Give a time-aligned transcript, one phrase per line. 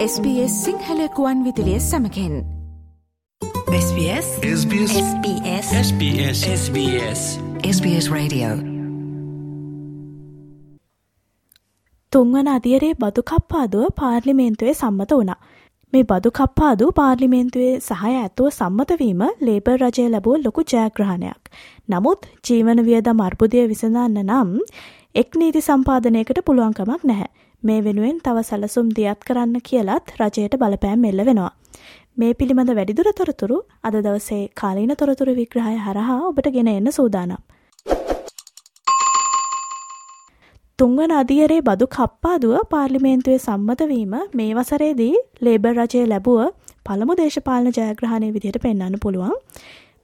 [0.00, 2.44] SBS සිංහලකුවන් විදිලිය සමකෙන්.
[3.78, 4.28] SBS
[4.60, 7.22] SBS SBS SBS SBS
[7.70, 8.48] SBS Radio.
[12.12, 15.36] තුන්වන අදියරේ බදු කප්පාදුව පාර්ලිමේන්තුවේ සම්මත වුණා.
[15.92, 21.42] මේ බදු කප්පාදු පාර්ලිමේන්තුවේ සහය ඇතුව සම්මතවීම ලේබර් රජය ලැබූ ලොකු ජයග්‍රහණයක්.
[21.90, 24.58] නමුත් ජීවන වියදම් අර්බුදය විසඳන්න නම්
[25.14, 27.30] එක් නීති සම්පාදනයකට පුළුවන්කමක් නැහැ.
[27.62, 31.50] මේ වෙනුවෙන් තව සැලසුම් දියත් කරන්න කියලත් රජයට බලපෑම් එල්ල වෙනවා.
[32.16, 37.42] මේ පිළිබඳ වැඩිදුර තොරතුරු අද දවසේ කාලීන තොරතුරු විග්‍රහය හරහා ඔබට ගෙන එන්න සූදානම්.
[40.78, 46.40] තුන්වන අදියරේ බදු කප්පාදුව පාර්ලිමේන්තුවේ සම්මතවීම මේ වසරේදී ලේබර් රජය ලැබුව
[46.86, 49.36] පළමු දේශපාලන ජයග්‍රහණය විදිහට පෙන්වන්න පුළුවන්.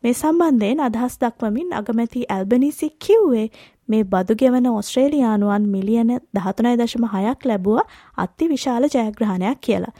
[0.04, 3.46] මේ සම්බන්ධයෙන් අදහස් දක්වමින් අගමැති ඇල්බනිසි කිව්වේ
[3.88, 7.80] මේ බදු ගෙවන ඔස්ට්‍රේලියානුවන් මිලියන දහතුනයි දශම හයක් ලැබුව
[8.18, 9.94] අත්ති විශාල ජයග්‍රහණයක් කියලා.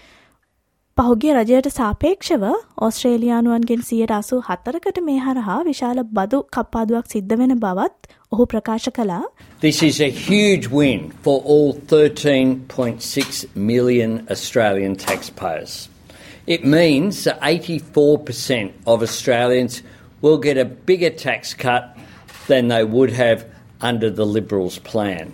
[0.97, 2.45] පහුගේ රජයට සාපේක්ෂව
[2.85, 9.19] ඔස්ට්‍රේලියානුවන්ගෙන් සියට අසු හතරකට මේ හරහා විශාල බදු කප්පාදුවක් සිද්ධ වෙන බවත් ඔහු ප්‍රකාශ කලා
[9.61, 15.77] This is a huge win for all 13.6 million Australian taxpayers.
[16.47, 19.83] It means that 84% of Australians
[20.23, 21.85] will get a bigger tax cut
[22.49, 23.45] than they would have
[23.81, 25.27] under the Liberals' plan.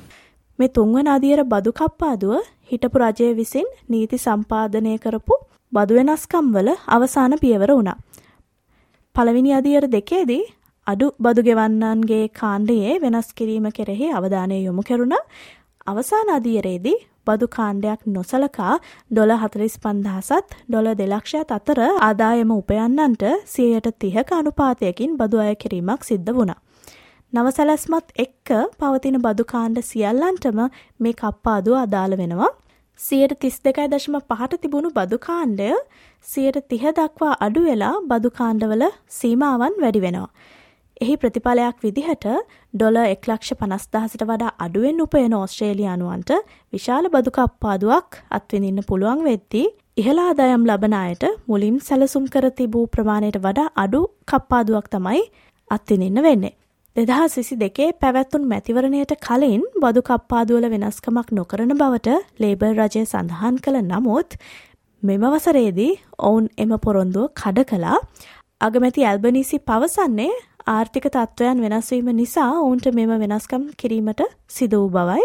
[0.59, 2.35] මේ තුන්වන අදියර බදු කප්පාදුව
[2.71, 5.35] හිටපු රජය විසින් නීති සම්පාදනය කරපු
[5.73, 7.99] බදු වෙනස්කම් වල අවසාන පියවර වුණා.
[9.15, 10.43] පළවෙනි අදියර දෙකේදී
[10.87, 15.23] අඩු බදු ගෙවන්නන්ගේ කාණ්ඩයේ වෙනස් කිරීම කෙරෙහි අවධානය යොමු කෙරුණා.
[15.87, 18.75] අවසාන අදියරේදී බදු කාණ්ඩයක් නොසලකා
[19.11, 26.33] ඩොල හතලිස් පන්දහසත් ඩොල දෙලක්ෂයත් අතර ආදායම උපයන්නන්ට සියයට තිහක අනුපාතයකින් බදු අය කිරීමක් සිද්ධ
[26.39, 26.61] වුණා.
[27.33, 30.59] නවසැලැස්මත් එක්ක පවතින බදුකාණ්ඩ සියල්ලන්ටම
[31.01, 32.51] මේ කප්පාදුව අදාළ වෙනවා.
[33.01, 35.69] සියයට තිස් දෙකයි දශම පහට තිබුණු බදුකාණ්ඩය
[36.25, 40.29] සියයට තිහ දක්වා අඩු වෙලා බදුකාණ්ඩවල සීමාවන් වැඩි වෙනවා.
[41.01, 42.27] එහි ප්‍රතිඵලයක් විදිහට
[42.75, 46.33] ඩොල එක්ලක්ෂ පනස්දහසට වඩා අඩුවෙන් උපයන ඕස්ට්‍රේලියානුවන්ට
[46.73, 49.67] විශාල බදුකප්පාදුවක් අත්විඳින්න පුළුවන් වෙද්දී
[49.97, 55.23] ඉහලාදායම් ලබන අයට මුලින් සැලසුම් කර තිබූ ප්‍රමාණයට වඩා අඩු කප්පාදුවක් තමයි
[55.71, 56.59] අත්විඳින්න වෙන්නේ.
[56.97, 63.79] දෙදහස් විසි දෙකේ පැවැත්තුන් මැතිවරණයට කලින් බදු කප්පාදුවල වෙනස්කමක් නොකරන බවට ලේබර් රජය සඳහන් කළ
[63.85, 64.37] නමුත්
[65.03, 68.01] මෙම වසරේදී ඔවුන් එම පොරොන්දුව කඩ කලා
[68.61, 70.35] අගමැති ඇල්බනිසි පවසන්නේ
[70.69, 75.25] ආර්ථික තත්ත්වයන් වෙනස්වීම නිසා ඔවුන්ට මෙම වෙනස්කම් කිරීමට සිද වූ බවයි.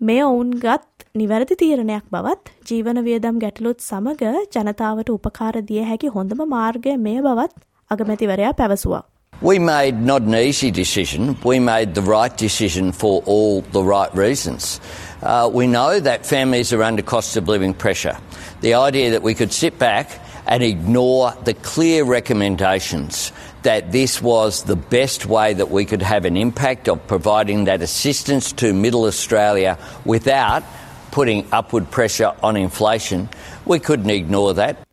[0.00, 6.42] මේ ඔවුන් ගත් නිවැරදි තීරණයක් බවත් ජීවන වියදම් ගැටලුත් සමග ජනතාවට උපකාර දිය හැකි හොඳම
[6.48, 7.54] මාර්ගය මේ බවත්
[7.90, 9.04] අගමැතිවරයා පැවසුවා.
[9.40, 14.12] We made not an easy decision, we made the right decision for all the right
[14.12, 14.80] reasons.
[15.22, 18.18] Uh, we know that families are under cost of living pressure.
[18.62, 20.10] The idea that we could sit back
[20.48, 23.30] and ignore the clear recommendations
[23.62, 27.80] that this was the best way that we could have an impact of providing that
[27.80, 30.64] assistance to middle Australia without
[31.12, 33.28] putting upward pressure on inflation,
[33.64, 34.87] we couldn't ignore that.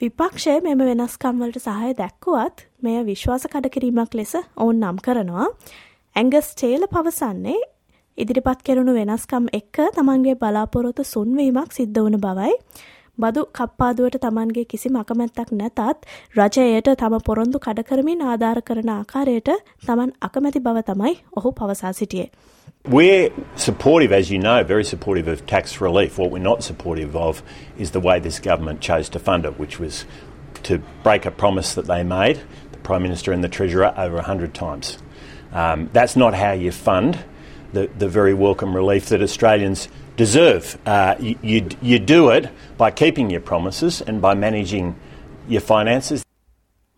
[0.00, 5.48] විපක්ෂය මෙම වෙනස්කම්වලට සහය දැක්කුවත් මෙය විශ්වාස කඩකිරීමක් ලෙස ඔවුන් නම් කරනවා.
[6.16, 7.58] ඇංගස් ටේල පවසන්නේ
[8.18, 12.56] ඉදිරිපත් කෙරුණු වෙනස්කම් එක්ක තමන්ගේ බලාපොරොත්තු සුන්වීමක් සිද්ධ වන බවයි.
[13.19, 15.79] බදු කප්පාදුවට තමන්ගේ කිසිම අකමැත්තක් නැතත්
[16.37, 19.49] රජයට තම පොරොන්දු කඩකරමින් ආධාර කරන ආකාරයට
[19.87, 22.29] තමන් අකමැති බව තමයි ඔහු පවසා සිටියේ.
[22.87, 26.19] We're supportive, as you know, very supportive of tax relief.
[26.19, 27.41] What we're not supportive of
[27.77, 30.05] is the way this government chose to fund it, which was
[30.63, 32.37] to break a promise that they made,
[32.71, 34.97] the Prime Minister and the Treasurer, over 100 times.
[35.53, 37.17] Um, that's not how you fund
[37.73, 39.87] the, the very welcome relief that Australians
[40.22, 40.64] deserve.
[40.86, 42.44] Uh, you, you, you do it
[42.78, 44.86] by keeping your promises and by managing
[45.48, 46.20] your finances.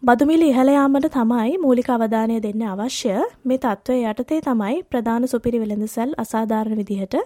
[0.02, 3.14] බදුමිලි ඉහළයාමට තමයි මූලික අවධානය දෙන්න අවශ්‍ය
[3.48, 7.16] මේ තත්ත්වය යටතේ තමයි ප්‍රධාන සුපිරි වෙළඳසැල් අසාධාරණ විදිහට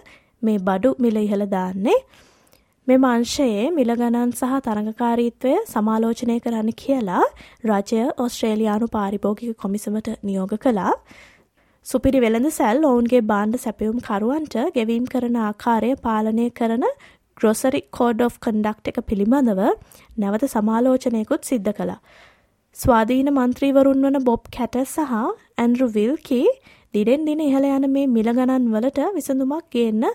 [0.41, 1.95] මේ බඩු මිල ඉහළ දාන්නේ
[2.87, 7.23] මෙම අංශයේ මිල ගණන් සහ තරඟකාරීත්වය සමාලෝචනය කරන්න කියලා
[7.69, 10.93] රජය ඔස්ට්‍රේලියානු පාරිභෝගික කොමිසමට නියෝග කළා
[11.87, 16.83] සුපිරි වෙළඳ සැල් ඔවුන්ගේ බාණ්ඩ සැපයුම් කරුවන්ට ගෙවීම් කරන ආකාරය පාලනය කරන
[17.37, 19.61] ග්‍රොසරි කෝඩ් of කන්ඩක්් එක පිළිබඳව
[20.17, 22.01] නැවත සමාලෝචනයකුත් සිද්ධ කළා.
[22.77, 26.41] ස්වාධීන මන්ත්‍රීවරුන් වන බොබ් කැට සහ ඇන්ඩරු විල්කි
[26.93, 30.05] දිඩෙන් දින ඉහළ යන මේ මිල ගණන් වලට විසඳුමක් ගේන්න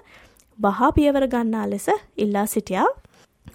[0.59, 1.89] බහා පියවර ගන්නා ලෙස
[2.19, 2.89] ඉල්ලා සිටියා.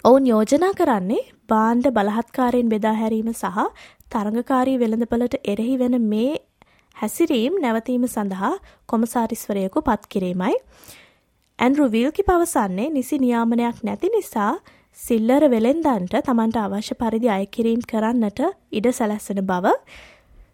[0.04, 3.64] ඔවුන් යෝජනා කරන්නේ බාණ්ඩ බලහත්කාරයෙන් බෙදා හැරීම සහ
[4.12, 6.34] තරඟකාරී වෙළඳපලට එරෙහි වෙන මේ
[6.98, 8.54] හැසිරීම් නැවතීම සඳහා
[8.86, 10.54] කොමසාරිස්වරයකු පත් කිරීමයි.
[11.58, 14.52] ඇන්ඩරු වීල්කි පවසන්නේ නිසි නියාමනයක් නැති නිසා
[14.98, 18.40] සිල්ලර වෙළෙන්දන්ට තමන්ට අවශ්‍ය පරිදි අයකිරීම් කරන්නට
[18.72, 19.74] ඉඩ සැලැස්සෙන බව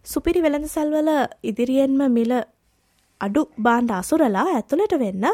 [0.05, 1.09] සුපිරි වෙළඳසල්වල
[1.43, 2.33] ඉදිරියෙන්ම මිල
[3.21, 5.25] අඩු බාණ්ඩ අසුරලා ඇතුළට වෙන්න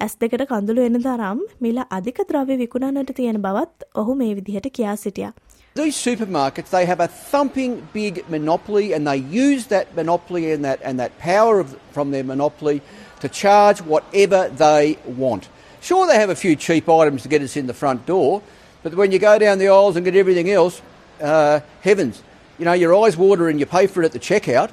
[0.00, 4.96] ඇස් දෙකට කඳුළු එන තරම් මිල අධික ද්‍රව්‍ය විකුණන්නට තියෙන බවත් ඔහු මේ විදිහට කියා
[4.96, 5.32] සිටියා.
[5.75, 10.79] These supermarkets, they have a thumping big monopoly and they use that monopoly and that,
[10.83, 12.81] and that power of, from their monopoly
[13.21, 15.49] to charge whatever they want.
[15.81, 18.43] Sure, they have a few cheap items to get us in the front door,
[18.83, 20.81] but when you go down the aisles and get everything else,
[21.21, 22.21] uh, heavens,
[22.59, 24.69] you know, your eyes water and you pay for it at the checkout.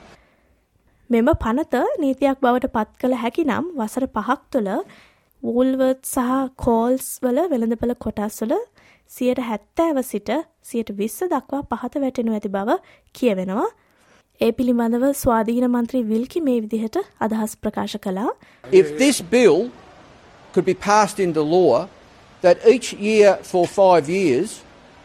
[1.11, 4.69] මෙම පනත නීතියක් බවට පත් කළ හැකි නම් වසර පහක් තුළ
[5.43, 6.29] වූල්වර්ත් සහ
[6.65, 8.37] කෝල්ස් වල වෙළඳපළ කොටස්
[9.05, 10.29] වල සියට හැත්තෑව සිට
[10.63, 12.79] සියට විස්ස දක්වා පහත වැටෙනු ඇති බව
[13.13, 13.67] කියවෙනවා.
[14.41, 18.29] ඒ පිළිබඳව ස්වාධීන මන්ත්‍රී විල්කි මේ විදිහට අදහස් ප්‍රකාශ කළා.
[18.73, 19.71] If this bill
[20.53, 21.89] could be passed into law
[22.43, 24.63] that each year for five years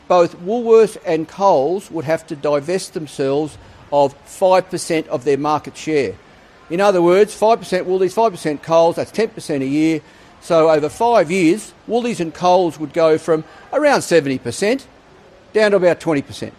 [0.07, 3.57] both Woolworths and Coles would have to divest themselves
[3.92, 6.13] of 5% of their market share.
[6.69, 10.01] In other words, 5% Woolies, 5% Coles, that's 10% a year.
[10.42, 14.87] So over five years, Woolies and Coles would go from around 70%
[15.52, 16.52] down to about 20%.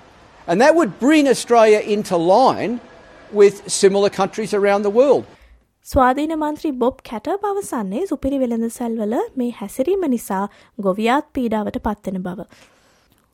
[0.47, 2.79] And that would bring Australia into line
[3.31, 5.25] with similar countries around the world.
[5.85, 10.43] ස්වාධීන මන්ත්‍රී Bob කැට පවසන්නේ සුපිරි වෙළඳසැල්වල මේ හැසිරීම නිසා
[10.85, 12.45] ගොවියාත් පීඩාවට පත්වෙන බව.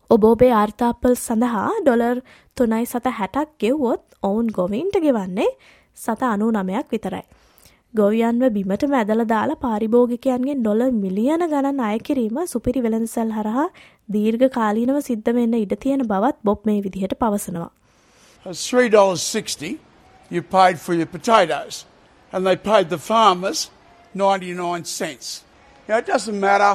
[0.10, 2.22] ඔබෝබේ ආර්තාපල් සඳහා ඩොලර්
[2.58, 5.50] තුනයි සත හැටක් ගෙව්වොත් ඔවුන් ගොවින්ට ගෙවන්නේ
[5.98, 7.26] සත අනු නමයක් විතරයි.
[7.94, 13.66] ගොවියන්ව බිමට මැදල දාලා පාරිභෝගිකයන්ගෙන් ඩොල මිලියන ගණන් අය කිරීම සුපිරි වෙළඳසැල් හරහා
[14.16, 17.70] දීර්ඝ කාලීනව සිද්ධ වෙන්න ඉඩ තියෙන බවත් බොබ් මේ විදිහට පවසනවා.
[18.46, 19.80] $3.60
[20.36, 21.86] you paid for your potatoes
[22.34, 23.60] and they paid the farmers
[24.16, 25.44] 99 cents.
[25.90, 26.72] Now it doesn't matter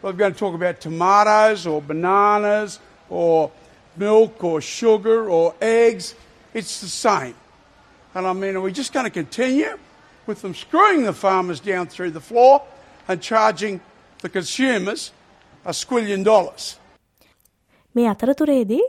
[0.00, 2.78] whether we're going to talk about tomatoes or bananas
[3.10, 3.50] or
[3.96, 6.14] milk or sugar or eggs,
[6.54, 7.34] it's the same.
[8.14, 9.74] And I mean, are we just going to continue?
[10.28, 12.54] With them screwing the farmers down through the floor
[13.08, 13.80] and charging
[14.24, 15.02] the consumers
[15.64, 16.64] a squillion dollars.
[17.94, 18.84] මේ අතරතුරේදී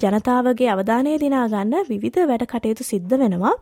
[0.00, 3.54] ජනතාවගේ අවධානය දිනා ගන්න විවිධ වැඩ කටයුතු සිද්ධ වෙනවා.